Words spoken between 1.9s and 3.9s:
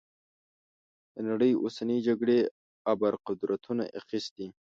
جګړې ابرقدرتونو